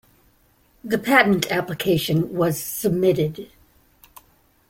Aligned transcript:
The 0.83 0.97
patent 0.97 1.51
application 1.51 2.33
was 2.35 2.59
submitted. 2.59 3.51